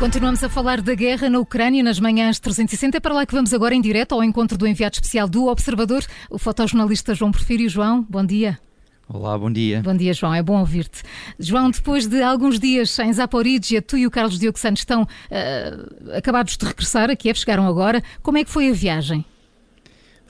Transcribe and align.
Continuamos 0.00 0.42
a 0.42 0.48
falar 0.48 0.80
da 0.80 0.94
guerra 0.94 1.28
na 1.28 1.38
Ucrânia 1.38 1.82
nas 1.82 2.00
manhãs 2.00 2.40
360. 2.40 2.96
É 2.96 3.00
para 3.00 3.12
lá 3.12 3.26
que 3.26 3.34
vamos 3.34 3.52
agora 3.52 3.74
em 3.74 3.82
direto 3.82 4.14
ao 4.14 4.24
encontro 4.24 4.56
do 4.56 4.66
enviado 4.66 4.94
especial 4.94 5.28
do 5.28 5.46
Observador, 5.46 6.02
o 6.30 6.38
fotojornalista 6.38 7.14
João 7.14 7.30
Porfírio. 7.30 7.68
João, 7.68 8.02
bom 8.08 8.24
dia. 8.24 8.58
Olá, 9.06 9.36
bom 9.36 9.52
dia. 9.52 9.82
Bom 9.82 9.94
dia, 9.94 10.14
João. 10.14 10.34
É 10.34 10.42
bom 10.42 10.58
ouvir-te. 10.58 11.02
João, 11.38 11.70
depois 11.70 12.06
de 12.06 12.22
alguns 12.22 12.58
dias 12.58 12.98
em 12.98 13.12
Zaporizhia, 13.12 13.82
tu 13.82 13.98
e 13.98 14.06
o 14.06 14.10
Carlos 14.10 14.38
Diogo 14.38 14.58
Santos 14.58 14.80
estão 14.80 15.02
uh, 15.02 16.16
acabados 16.16 16.56
de 16.56 16.64
regressar 16.64 17.10
a 17.10 17.14
Kiev, 17.14 17.38
chegaram 17.38 17.66
agora. 17.66 18.02
Como 18.22 18.38
é 18.38 18.44
que 18.44 18.50
foi 18.50 18.70
a 18.70 18.72
viagem? 18.72 19.22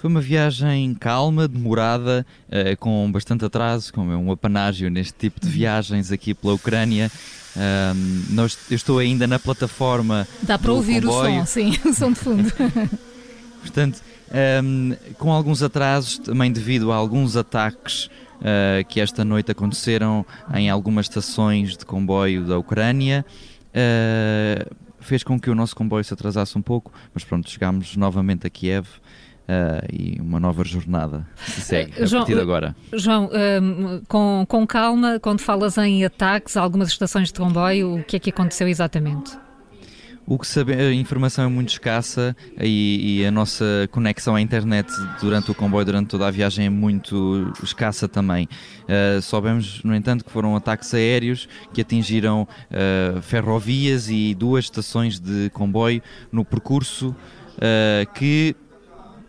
Foi 0.00 0.08
uma 0.08 0.22
viagem 0.22 0.94
calma, 0.94 1.46
demorada, 1.46 2.24
uh, 2.48 2.74
com 2.78 3.12
bastante 3.12 3.44
atraso, 3.44 3.92
como 3.92 4.10
é 4.10 4.16
um 4.16 4.32
apanágio 4.32 4.88
neste 4.88 5.12
tipo 5.12 5.38
de 5.38 5.46
uhum. 5.46 5.52
viagens 5.52 6.10
aqui 6.10 6.32
pela 6.32 6.54
Ucrânia. 6.54 7.12
Um, 7.54 8.34
nós, 8.34 8.56
eu 8.70 8.76
estou 8.76 8.98
ainda 8.98 9.26
na 9.26 9.38
plataforma. 9.38 10.26
Dá 10.40 10.58
para 10.58 10.72
ouvir 10.72 11.02
comboio. 11.02 11.42
o 11.42 11.44
som, 11.44 11.46
sim, 11.46 11.78
o 11.84 11.92
som 11.92 12.12
de 12.12 12.18
fundo. 12.18 12.50
Portanto, 13.60 14.00
um, 14.64 14.96
com 15.18 15.30
alguns 15.30 15.62
atrasos, 15.62 16.16
também 16.16 16.50
devido 16.50 16.90
a 16.92 16.96
alguns 16.96 17.36
ataques 17.36 18.06
uh, 18.06 18.82
que 18.88 19.02
esta 19.02 19.22
noite 19.22 19.50
aconteceram 19.50 20.24
em 20.54 20.70
algumas 20.70 21.06
estações 21.06 21.76
de 21.76 21.84
comboio 21.84 22.46
da 22.46 22.56
Ucrânia. 22.56 23.22
Uh, 23.68 24.74
fez 24.98 25.22
com 25.22 25.38
que 25.38 25.50
o 25.50 25.54
nosso 25.54 25.76
comboio 25.76 26.02
se 26.02 26.14
atrasasse 26.14 26.56
um 26.56 26.62
pouco, 26.62 26.90
mas 27.12 27.22
pronto, 27.22 27.50
chegámos 27.50 27.96
novamente 27.96 28.46
a 28.46 28.50
Kiev 28.50 28.86
Uh, 29.50 29.84
e 29.92 30.20
uma 30.20 30.38
nova 30.38 30.62
jornada 30.62 31.26
se 31.34 31.60
segue 31.60 32.06
João, 32.06 32.22
a 32.22 32.24
partir 32.24 32.36
de 32.36 32.40
agora. 32.40 32.76
João, 32.92 33.28
um, 33.60 34.00
com, 34.06 34.44
com 34.46 34.64
calma, 34.64 35.18
quando 35.18 35.40
falas 35.40 35.76
em 35.76 36.04
ataques 36.04 36.56
a 36.56 36.60
algumas 36.60 36.88
estações 36.88 37.32
de 37.32 37.40
comboio, 37.40 37.96
o 37.96 38.04
que 38.04 38.14
é 38.14 38.20
que 38.20 38.30
aconteceu 38.30 38.68
exatamente? 38.68 39.36
O 40.24 40.38
que 40.38 40.46
sabe, 40.46 40.74
a 40.74 40.92
informação 40.92 41.46
é 41.46 41.48
muito 41.48 41.70
escassa 41.70 42.36
e, 42.60 43.18
e, 43.18 43.26
a 43.26 43.32
nossa 43.32 43.88
conexão 43.90 44.36
à 44.36 44.40
internet 44.40 44.88
durante 45.20 45.50
o 45.50 45.54
comboio, 45.56 45.84
durante 45.84 46.06
toda 46.06 46.28
a 46.28 46.30
viagem, 46.30 46.66
é 46.66 46.70
muito 46.70 47.52
escassa 47.64 48.06
também. 48.06 48.48
Uh, 48.84 49.20
soubemos, 49.20 49.82
no 49.82 49.92
entanto, 49.92 50.24
que 50.24 50.30
foram 50.30 50.54
ataques 50.54 50.94
aéreos 50.94 51.48
que 51.74 51.80
atingiram 51.80 52.42
uh, 52.42 53.20
ferrovias 53.22 54.08
e 54.08 54.32
duas 54.36 54.66
estações 54.66 55.18
de 55.18 55.50
comboio 55.50 56.00
no 56.30 56.44
percurso 56.44 57.08
uh, 57.08 58.12
que 58.14 58.54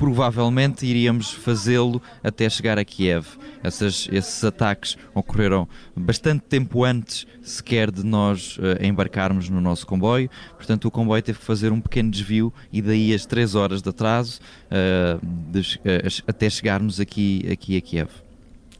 provavelmente 0.02 0.84
iríamos 0.84 1.32
fazê-lo 1.32 2.02
até 2.24 2.50
chegar 2.50 2.80
a 2.80 2.84
Kiev. 2.84 3.38
Essas, 3.62 4.10
esses 4.12 4.44
ataques 4.44 4.98
ocorreram 5.14 5.68
bastante 5.96 6.42
tempo 6.42 6.84
antes 6.84 7.28
sequer 7.40 7.92
de 7.92 8.04
nós 8.04 8.58
uh, 8.58 8.84
embarcarmos 8.84 9.48
no 9.48 9.62
nosso 9.62 9.86
comboio, 9.86 10.28
portanto 10.56 10.86
o 10.86 10.92
comboio 10.92 11.22
teve 11.22 11.38
que 11.38 11.46
fazer 11.46 11.72
um 11.72 11.80
pequeno 11.80 12.10
desvio 12.10 12.52
e 12.74 12.82
daí 12.82 13.14
as 13.14 13.28
3 13.28 13.54
horas 13.54 13.84
de 13.84 13.90
atraso 13.90 14.40
uh, 14.72 15.24
de, 15.52 15.60
uh, 15.60 16.24
até 16.28 16.50
chegarmos 16.50 17.00
aqui, 17.00 17.48
aqui 17.52 17.78
a 17.78 17.82
Kiev. 17.82 18.10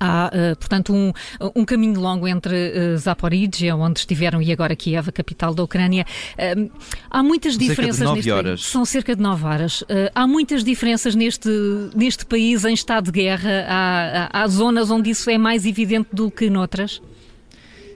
Há, 0.04 0.32
uh, 0.34 0.56
portanto, 0.58 0.92
um, 0.92 1.14
um 1.56 1.64
caminho 1.64 2.00
longo 2.00 2.28
entre 2.28 2.74
uh, 2.96 2.98
Zaporizhia, 2.98 3.76
onde 3.76 4.00
estiveram, 4.00 4.42
e 4.42 4.52
agora 4.52 4.76
Kiev, 4.76 5.10
a 5.10 5.12
capital 5.12 5.54
da 5.54 5.62
Ucrânia. 5.62 6.08
Uh, 6.34 6.72
há 7.08 7.22
muitas 7.22 7.54
cerca 7.54 7.68
diferenças 7.68 8.12
neste 8.12 8.32
horas. 8.32 8.64
São 8.64 8.84
cerca 8.84 9.16
de 9.16 9.22
nove 9.22 9.46
horas. 9.46 9.84
há 10.16 10.26
muitas 10.26 10.64
diferenças 10.64 11.14
neste, 11.14 11.50
neste 11.96 12.26
país 12.26 12.66
em 12.66 12.74
estado 12.74 13.06
de 13.06 13.12
guerra. 13.12 13.66
Há, 13.68 14.30
há, 14.32 14.42
há 14.42 14.48
zonas 14.48 14.90
onde 14.90 15.12
isso 15.12 15.30
é 15.30 15.38
mais 15.38 15.68
evidente 15.68 16.10
do 16.12 16.32
que 16.32 16.50
noutras? 16.50 17.00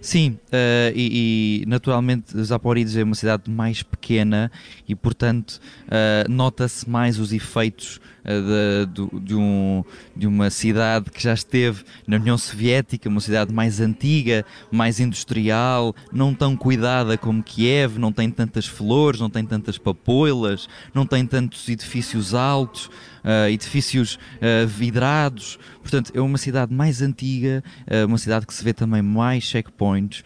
Sim, 0.06 0.38
uh, 0.50 0.94
e, 0.94 1.64
e, 1.64 1.66
naturalmente 1.66 2.40
Zaporizhia 2.44 3.02
é 3.02 3.04
uma 3.04 3.16
cidade 3.16 3.50
mais 3.50 3.82
pequena 3.82 4.52
e, 4.88 4.94
portanto, 4.94 5.60
uh, 5.88 6.32
nota-se 6.32 6.88
mais 6.88 7.18
os 7.18 7.34
efeitos 7.34 7.98
uh, 7.98 8.02
de, 8.26 8.86
de, 8.92 9.20
de, 9.20 9.36
um, 9.36 9.84
de 10.16 10.28
uma 10.28 10.50
cidade 10.50 11.10
que 11.12 11.22
já 11.22 11.34
esteve 11.34 11.84
na 12.08 12.18
União 12.18 12.38
Soviética, 12.38 13.08
uma 13.08 13.22
cidade 13.22 13.54
mais 13.54 13.80
antiga, 13.80 14.46
mais 14.72 15.00
industrial, 15.00 15.96
não 16.12 16.34
tão 16.34 16.56
cuidada 16.56 17.18
como 17.18 17.44
Kiev, 17.44 17.98
não 17.98 18.12
tem 18.12 18.30
tantas 18.30 18.66
flores, 18.66 19.20
não 19.20 19.30
tem 19.30 19.46
tantas 19.46 19.78
papoilas, 19.78 20.68
não 20.94 21.06
tem 21.06 21.26
tantos 21.26 21.68
edifícios 21.70 22.34
altos 22.34 22.90
uh, 23.26 23.50
edifícios 23.50 24.16
uh, 24.16 24.68
vidrados. 24.68 25.58
Portanto, 25.82 26.12
é 26.14 26.22
uma 26.22 26.38
cidade 26.38 26.74
mais 26.74 27.02
antiga, 27.02 27.64
uh, 27.88 28.06
uma 28.06 28.18
cidade 28.18 28.46
que 28.46 28.54
se 28.54 28.64
vê 28.64 28.74
também 28.74 29.02
mais 29.02 29.44
checkpoints, 29.44 30.24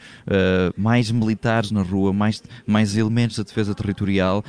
mais 0.76 1.12
militares 1.12 1.72
na 1.72 1.82
rua, 1.82 2.14
mais, 2.14 2.42
mais 2.66 2.96
elementos 2.96 3.38
da 3.38 3.44
defesa 3.44 3.74
territorial. 3.74 4.44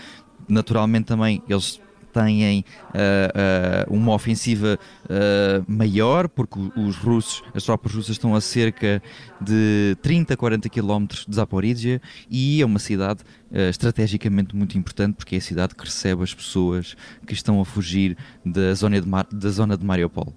Naturalmente, 0.49 1.07
também 1.07 1.43
eles 1.49 1.81
têm 2.11 2.61
uh, 2.61 3.91
uh, 3.91 3.95
uma 3.95 4.13
ofensiva 4.13 4.79
uh, 5.05 5.65
maior, 5.67 6.29
porque 6.29 6.59
os 6.77 6.97
russos, 6.97 7.43
as 7.55 7.65
tropas 7.65 7.95
russas 7.95 8.11
estão 8.11 8.35
a 8.35 8.41
cerca 8.41 9.03
de 9.41 9.97
30, 10.03 10.37
40 10.37 10.69
quilómetros 10.69 11.25
de 11.27 11.35
Zaporizhia 11.35 12.01
e 12.31 12.61
é 12.61 12.67
uma 12.67 12.79
cidade 12.79 13.21
estrategicamente 13.69 14.55
muito 14.55 14.79
importante 14.79 15.17
porque 15.17 15.35
é 15.35 15.39
a 15.39 15.41
cidade 15.41 15.75
que 15.75 15.85
recebe 15.85 16.23
as 16.23 16.33
pessoas 16.33 16.97
que 17.27 17.33
estão 17.33 17.61
a 17.61 17.65
fugir 17.65 18.17
da 18.45 18.73
zona 18.75 19.01
de, 19.01 19.09
Mar 19.09 19.27
da 19.33 19.49
zona 19.49 19.77
de 19.77 19.85
Mariupol. 19.85 20.33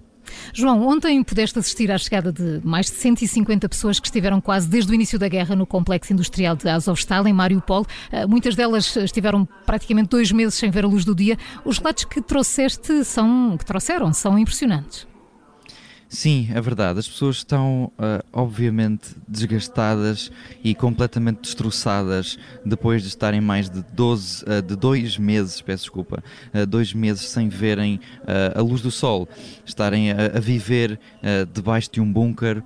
João, 0.54 0.88
ontem 0.88 1.24
pudeste 1.24 1.58
assistir 1.60 1.92
à 1.92 1.98
chegada 1.98 2.32
de 2.32 2.62
mais 2.64 2.88
de 2.88 2.94
150 2.94 3.68
pessoas 3.70 4.00
que 4.00 4.08
estiveram 4.08 4.40
quase 4.40 4.68
desde 4.68 4.92
o 4.92 4.96
início 4.96 5.18
da 5.18 5.28
guerra 5.28 5.56
no 5.56 5.66
complexo 5.66 6.14
industrial 6.14 6.56
de 6.56 6.68
Azovstal, 6.70 7.28
em 7.28 7.34
Mariupol. 7.34 7.86
Ah, 8.12 8.28
muitas 8.28 8.56
delas 8.56 8.96
estiveram 8.96 9.48
praticamente 9.66 10.10
dois 10.10 10.32
meses 10.32 10.56
sem 10.56 10.70
ver 10.70 10.86
a 10.86 10.88
luz 10.88 11.06
do 11.06 11.16
dia. 11.16 11.38
Os 11.66 11.78
relatos 11.78 12.06
que 12.06 12.22
trouxeste 12.22 13.04
são, 13.04 13.58
que 13.58 13.66
trouxeram 13.66 14.14
são 14.14 14.38
impressionantes. 14.38 15.13
Sim, 16.14 16.48
é 16.54 16.62
verdade. 16.62 17.00
As 17.00 17.08
pessoas 17.08 17.38
estão, 17.38 17.92
uh, 17.98 18.24
obviamente, 18.32 19.16
desgastadas 19.28 20.32
e 20.64 20.76
completamente 20.76 21.42
destroçadas 21.42 22.38
depois 22.64 23.02
de 23.02 23.08
estarem 23.08 23.42
mais 23.42 23.68
de 23.68 23.82
12, 23.82 24.46
uh, 24.46 24.62
de 24.62 24.76
dois 24.76 25.18
meses, 25.18 25.60
peço 25.60 25.86
desculpa, 25.86 26.24
uh, 26.54 26.68
dois 26.68 26.94
meses 26.94 27.28
sem 27.30 27.50
verem 27.50 28.00
a 28.56 28.62
luz 28.62 28.82
do 28.82 28.92
sol, 28.92 29.28
estarem 29.66 30.12
a, 30.12 30.38
a 30.38 30.40
viver 30.40 31.00
debaixo 31.52 31.90
de 31.92 32.00
um 32.00 32.12
bunker 32.12 32.64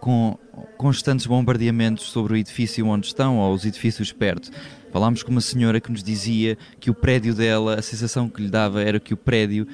com 0.00 0.38
constantes 0.76 1.26
bombardeamentos 1.26 2.04
sobre 2.04 2.34
o 2.34 2.36
edifício 2.36 2.86
onde 2.86 3.06
estão 3.06 3.38
ou 3.38 3.52
os 3.52 3.64
edifícios 3.64 4.12
perto. 4.12 4.50
Falámos 4.92 5.22
com 5.22 5.30
uma 5.30 5.40
senhora 5.40 5.80
que 5.80 5.90
nos 5.90 6.02
dizia 6.02 6.56
que 6.78 6.90
o 6.90 6.94
prédio 6.94 7.34
dela, 7.34 7.74
a 7.78 7.82
sensação 7.82 8.28
que 8.28 8.42
lhe 8.42 8.48
dava 8.48 8.82
era 8.82 9.00
que 9.00 9.14
o 9.14 9.16
prédio 9.16 9.66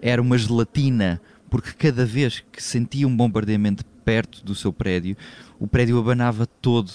era 0.00 0.20
uma 0.20 0.36
gelatina 0.38 1.20
porque 1.54 1.70
cada 1.72 2.04
vez 2.04 2.42
que 2.50 2.60
sentia 2.60 3.06
um 3.06 3.16
bombardeamento 3.16 3.84
perto 4.04 4.44
do 4.44 4.56
seu 4.56 4.72
prédio, 4.72 5.16
o 5.56 5.68
prédio 5.68 5.96
abanava 5.96 6.46
todo. 6.46 6.90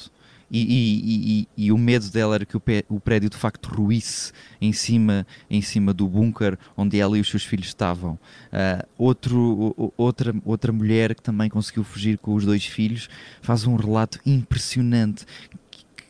E, 0.51 0.59
e, 0.59 1.47
e, 1.55 1.65
e, 1.65 1.71
o 1.71 1.77
medo 1.77 2.09
dela 2.09 2.35
era 2.35 2.45
que 2.45 2.57
o, 2.57 2.99
prédio 2.99 3.29
de 3.29 3.37
facto 3.37 3.67
ruísse 3.67 4.33
em 4.59 4.73
cima, 4.73 5.25
em 5.49 5.61
cima 5.61 5.93
do 5.93 6.09
bunker 6.09 6.57
onde 6.75 6.99
ela 6.99 7.17
e 7.17 7.21
os 7.21 7.29
seus 7.29 7.45
filhos 7.45 7.67
estavam. 7.67 8.19
Uh, 8.51 8.85
outro, 8.97 9.93
outra, 9.95 10.35
outra 10.43 10.73
mulher 10.73 11.15
que 11.15 11.21
também 11.21 11.49
conseguiu 11.49 11.85
fugir 11.85 12.17
com 12.17 12.33
os 12.33 12.43
dois 12.43 12.65
filhos 12.65 13.07
faz 13.41 13.65
um 13.65 13.77
relato 13.77 14.19
impressionante 14.25 15.25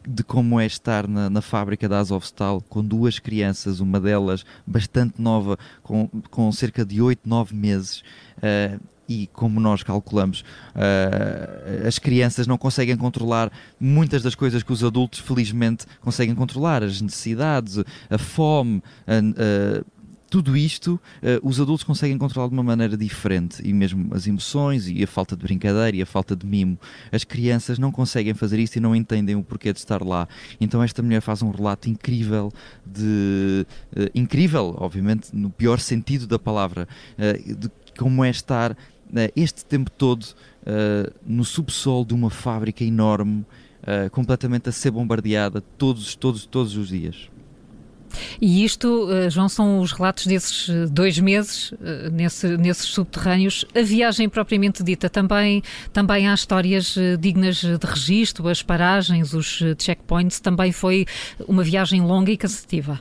de 0.09 0.23
como 0.23 0.59
é 0.59 0.65
estar 0.65 1.07
na, 1.07 1.29
na 1.29 1.41
fábrica 1.41 1.87
da 1.87 1.99
Azovstal 1.99 2.61
com 2.67 2.83
duas 2.83 3.19
crianças, 3.19 3.79
uma 3.79 3.99
delas 3.99 4.43
bastante 4.65 5.21
nova, 5.21 5.57
com, 5.83 6.07
com 6.31 6.51
cerca 6.51 6.83
de 6.83 6.99
8, 7.01 7.21
9 7.27 7.55
meses. 7.55 8.03
Uh, 8.37 8.79
e 9.07 9.27
como 9.33 9.59
nós 9.59 9.81
calculamos, 9.81 10.41
uh, 10.75 11.87
as 11.87 11.97
crianças 11.97 12.45
não 12.45 12.57
conseguem 12.57 12.95
controlar 12.95 13.51
muitas 13.79 14.21
das 14.21 14.35
coisas 14.35 14.61
que 14.61 14.71
os 14.71 14.83
adultos, 14.83 15.19
felizmente, 15.19 15.85
conseguem 15.99 16.35
controlar, 16.35 16.83
as 16.83 17.01
necessidades, 17.01 17.79
a 18.09 18.17
fome, 18.17 18.83
uh, 19.07 19.85
tudo 20.29 20.55
isto 20.55 20.99
uh, 21.23 21.47
os 21.47 21.59
adultos 21.59 21.83
conseguem 21.83 22.17
controlar 22.17 22.47
de 22.47 22.53
uma 22.53 22.63
maneira 22.63 22.95
diferente 22.95 23.61
e 23.67 23.73
mesmo 23.73 24.13
as 24.13 24.27
emoções 24.27 24.87
e 24.87 25.03
a 25.03 25.07
falta 25.07 25.35
de 25.35 25.43
brincadeira 25.43 25.97
e 25.97 26.01
a 26.01 26.05
falta 26.05 26.35
de 26.35 26.45
mimo. 26.45 26.77
As 27.11 27.23
crianças 27.23 27.79
não 27.79 27.91
conseguem 27.91 28.33
fazer 28.33 28.59
isto 28.59 28.75
e 28.75 28.79
não 28.79 28.95
entendem 28.95 29.35
o 29.35 29.43
porquê 29.43 29.73
de 29.73 29.79
estar 29.79 30.03
lá. 30.03 30.27
Então 30.61 30.83
esta 30.83 31.01
mulher 31.01 31.21
faz 31.21 31.41
um 31.41 31.49
relato 31.49 31.89
incrível 31.89 32.51
de 32.85 33.65
uh, 33.97 34.09
incrível, 34.13 34.75
obviamente, 34.77 35.35
no 35.35 35.49
pior 35.49 35.79
sentido 35.79 36.27
da 36.27 36.37
palavra, 36.37 36.87
uh, 37.17 37.55
de 37.55 37.69
como 37.97 38.23
é 38.23 38.29
estar 38.29 38.77
este 39.35 39.65
tempo 39.65 39.89
todo 39.89 40.23
no 41.25 41.43
subsolo 41.43 42.05
de 42.05 42.13
uma 42.13 42.29
fábrica 42.29 42.83
enorme, 42.83 43.43
completamente 44.11 44.69
a 44.69 44.71
ser 44.71 44.91
bombardeada 44.91 45.61
todos, 45.61 46.15
todos, 46.15 46.45
todos 46.45 46.77
os 46.77 46.89
dias. 46.89 47.27
E 48.41 48.63
isto, 48.63 48.87
uh, 48.87 49.29
João, 49.29 49.49
são 49.49 49.79
os 49.79 49.91
relatos 49.91 50.25
desses 50.25 50.89
dois 50.89 51.17
meses 51.19 51.71
uh, 51.71 52.09
nesse, 52.11 52.57
nesses 52.57 52.85
subterrâneos. 52.85 53.65
A 53.75 53.81
viagem 53.81 54.29
propriamente 54.29 54.83
dita, 54.83 55.09
também, 55.09 55.61
também 55.91 56.27
há 56.27 56.33
histórias 56.33 56.95
dignas 57.19 57.57
de 57.57 57.85
registro, 57.85 58.47
as 58.47 58.61
paragens, 58.61 59.33
os 59.33 59.63
checkpoints, 59.77 60.39
também 60.39 60.71
foi 60.71 61.05
uma 61.47 61.63
viagem 61.63 62.01
longa 62.01 62.31
e 62.31 62.37
cansativa. 62.37 62.99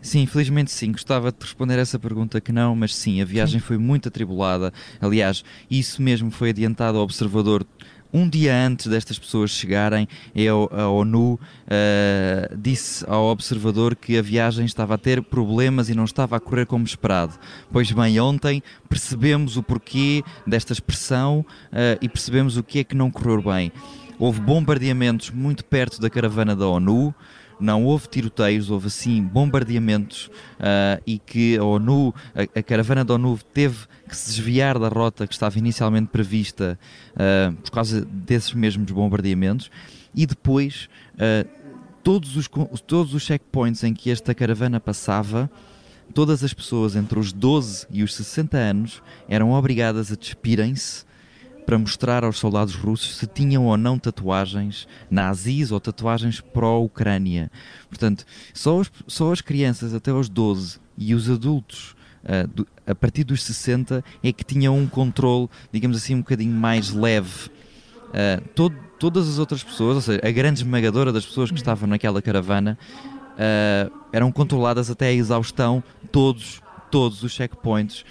Sim, 0.00 0.26
felizmente 0.26 0.70
sim. 0.70 0.92
Gostava 0.92 1.32
de 1.32 1.38
responder 1.40 1.78
essa 1.78 1.98
pergunta 1.98 2.40
que 2.40 2.52
não, 2.52 2.74
mas 2.74 2.94
sim, 2.94 3.20
a 3.20 3.24
viagem 3.24 3.60
sim. 3.60 3.66
foi 3.66 3.78
muito 3.78 4.08
atribulada. 4.08 4.72
Aliás, 5.00 5.44
isso 5.70 6.00
mesmo 6.00 6.30
foi 6.30 6.50
adiantado 6.50 6.98
ao 6.98 7.04
observador 7.04 7.66
um 8.12 8.28
dia 8.28 8.54
antes 8.54 8.86
destas 8.86 9.18
pessoas 9.18 9.50
chegarem, 9.50 10.08
a 10.72 10.88
ONU 10.88 11.34
uh, 11.34 12.56
disse 12.56 13.04
ao 13.08 13.24
observador 13.24 13.94
que 13.94 14.16
a 14.16 14.22
viagem 14.22 14.64
estava 14.64 14.94
a 14.94 14.98
ter 14.98 15.22
problemas 15.22 15.88
e 15.88 15.94
não 15.94 16.04
estava 16.04 16.36
a 16.36 16.40
correr 16.40 16.66
como 16.66 16.84
esperado. 16.84 17.34
Pois 17.70 17.90
bem, 17.92 18.18
ontem 18.20 18.62
percebemos 18.88 19.56
o 19.56 19.62
porquê 19.62 20.22
desta 20.46 20.72
expressão 20.72 21.44
uh, 21.72 21.98
e 22.00 22.08
percebemos 22.08 22.56
o 22.56 22.62
que 22.62 22.80
é 22.80 22.84
que 22.84 22.96
não 22.96 23.10
correu 23.10 23.42
bem. 23.42 23.72
Houve 24.18 24.40
bombardeamentos 24.40 25.30
muito 25.30 25.64
perto 25.64 26.00
da 26.00 26.10
caravana 26.10 26.56
da 26.56 26.66
ONU 26.66 27.14
não 27.60 27.84
houve 27.84 28.08
tiroteios, 28.08 28.70
houve 28.70 28.90
sim 28.90 29.22
bombardeamentos 29.22 30.26
uh, 30.58 31.02
e 31.06 31.18
que 31.18 31.56
a 31.56 31.64
ONU, 31.64 32.14
a, 32.34 32.58
a, 32.58 32.62
caravana 32.62 33.04
da 33.04 33.14
ONU 33.14 33.38
teve 33.52 33.86
que 34.08 34.16
se 34.16 34.30
desviar 34.30 34.78
da 34.78 34.88
rota 34.88 35.26
que 35.26 35.32
estava 35.32 35.58
inicialmente 35.58 36.08
prevista 36.08 36.78
uh, 37.14 37.52
por 37.54 37.70
causa 37.70 38.04
desses 38.04 38.52
mesmos 38.52 38.90
bombardeamentos. 38.90 39.70
E 40.14 40.26
depois 40.26 40.88
uh, 41.14 41.48
todos, 42.02 42.36
os, 42.36 42.48
todos 42.86 43.14
os 43.14 43.22
checkpoints 43.22 43.84
em 43.84 43.92
que 43.92 44.10
esta 44.10 44.34
caravana 44.34 44.80
passava 44.80 45.50
todas 46.14 46.42
as 46.42 46.54
pessoas 46.54 46.96
entre 46.96 47.18
os 47.18 47.32
12 47.32 47.86
e 47.90 48.02
os 48.02 48.14
60 48.14 48.56
anos 48.56 49.02
eram 49.28 49.52
obrigadas 49.52 50.10
a 50.10 50.16
despirem-se 50.16 51.07
para 51.68 51.78
mostrar 51.78 52.24
aos 52.24 52.38
soldados 52.38 52.74
russos 52.74 53.18
se 53.18 53.26
tinham 53.26 53.66
ou 53.66 53.76
não 53.76 53.98
tatuagens 53.98 54.88
nazis 55.10 55.70
ou 55.70 55.78
tatuagens 55.78 56.40
pró-Ucrânia. 56.40 57.50
Portanto, 57.90 58.24
só, 58.54 58.78
os, 58.78 58.90
só 59.06 59.30
as 59.30 59.42
crianças 59.42 59.92
até 59.92 60.10
aos 60.10 60.30
12 60.30 60.80
e 60.96 61.14
os 61.14 61.28
adultos 61.28 61.94
uh, 62.24 62.48
do, 62.48 62.66
a 62.86 62.94
partir 62.94 63.22
dos 63.22 63.42
60 63.42 64.02
é 64.24 64.32
que 64.32 64.44
tinham 64.44 64.78
um 64.78 64.86
controle, 64.86 65.50
digamos 65.70 65.98
assim, 65.98 66.14
um 66.14 66.20
bocadinho 66.20 66.54
mais 66.54 66.90
leve. 66.90 67.50
Uh, 68.08 68.48
todo, 68.54 68.74
todas 68.98 69.28
as 69.28 69.38
outras 69.38 69.62
pessoas, 69.62 69.96
ou 69.96 70.00
seja, 70.00 70.22
a 70.24 70.30
grande 70.30 70.60
esmagadora 70.60 71.12
das 71.12 71.26
pessoas 71.26 71.50
que 71.50 71.58
estavam 71.58 71.86
naquela 71.86 72.22
caravana, 72.22 72.78
uh, 73.34 73.94
eram 74.10 74.32
controladas 74.32 74.90
até 74.90 75.08
a 75.08 75.12
exaustão, 75.12 75.84
todos, 76.10 76.62
todos 76.90 77.22
os 77.22 77.30
checkpoints, 77.30 78.06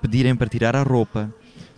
pedirem 0.00 0.34
para 0.34 0.48
tirar 0.48 0.74
a 0.74 0.82
roupa, 0.82 1.30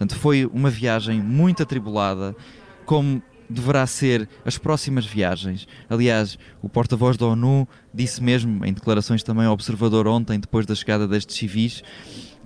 Portanto, 0.04 0.20
foi 0.20 0.44
uma 0.52 0.68
viagem 0.68 1.22
muito 1.22 1.62
atribulada, 1.62 2.36
como 2.84 3.22
deverá 3.48 3.86
ser 3.86 4.28
as 4.44 4.58
próximas 4.58 5.06
viagens. 5.06 5.66
Aliás, 5.88 6.38
o 6.60 6.68
porta-voz 6.68 7.16
da 7.16 7.26
ONU 7.26 7.66
disse 7.92 8.22
mesmo, 8.22 8.66
em 8.66 8.72
declarações 8.74 9.22
também 9.22 9.46
ao 9.46 9.54
Observador 9.54 10.06
ontem, 10.06 10.38
depois 10.38 10.66
da 10.66 10.74
chegada 10.74 11.08
destes 11.08 11.36
civis, 11.36 11.82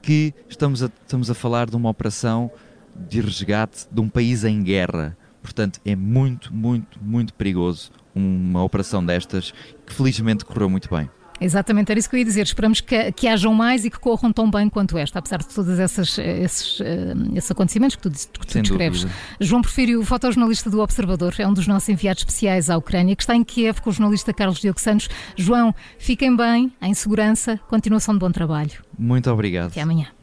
que 0.01 0.33
estamos 0.49 0.85
a, 0.85 0.91
estamos 1.03 1.31
a 1.33 1.35
falar 1.35 1.69
de 1.69 1.75
uma 1.75 1.91
operação 1.91 2.49
de 2.95 3.21
resgate 3.21 3.89
de 3.91 4.01
um 4.01 4.09
país 4.09 4.45
em 4.45 4.63
guerra. 4.63 5.17
Portanto, 5.43 5.81
é 5.85 5.97
muito, 5.97 6.55
muito, 6.55 7.03
muito 7.03 7.35
perigoso 7.35 7.91
uma 8.15 8.63
operação 8.63 9.05
destas 9.05 9.53
que 9.85 9.93
felizmente 9.93 10.45
correu 10.45 10.71
muito 10.71 10.89
bem. 10.89 11.11
Exatamente, 11.41 11.91
era 11.91 11.99
isso 11.99 12.09
que 12.09 12.17
eu 12.17 12.19
ia 12.19 12.25
dizer. 12.25 12.43
Esperamos 12.43 12.81
que, 12.81 13.13
que 13.13 13.29
hajam 13.29 13.55
mais 13.55 13.85
e 13.85 13.91
que 13.91 13.99
corram 13.99 14.33
tão 14.33 14.51
bem 14.51 14.69
quanto 14.69 14.99
esta, 14.99 15.19
apesar 15.19 15.39
de 15.39 15.49
todos 15.49 15.79
esses, 15.79 16.19
esses, 16.19 16.81
eh, 16.81 17.15
esses 17.35 17.51
acontecimentos 17.51 17.97
que 17.97 18.03
tu, 18.03 18.11
que 18.11 18.47
tu 18.47 18.61
descreves. 18.61 19.03
Dúvida. 19.03 19.21
João 19.41 19.63
Porfírio, 19.63 20.05
fotojornalista 20.05 20.69
do 20.69 20.81
Observador, 20.81 21.35
é 21.39 21.47
um 21.47 21.55
dos 21.55 21.67
nossos 21.67 21.89
enviados 21.89 22.23
especiais 22.23 22.69
à 22.71 22.77
Ucrânia, 22.77 23.15
que 23.15 23.23
está 23.23 23.35
em 23.35 23.45
Kiev 23.45 23.81
com 23.81 23.91
o 23.91 23.93
jornalista 23.93 24.33
Carlos 24.33 24.61
Diogo 24.61 24.81
Santos. 24.81 25.09
João, 25.37 25.75
fiquem 25.99 26.35
bem, 26.37 26.73
em 26.83 26.95
segurança, 26.95 27.59
continuação 27.69 28.15
de 28.15 28.21
bom 28.21 28.31
trabalho. 28.31 28.73
Muito 28.99 29.31
obrigado. 29.31 29.69
Até 29.69 29.81
amanhã. 29.81 30.18